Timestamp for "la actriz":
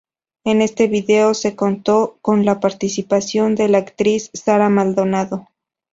3.67-4.31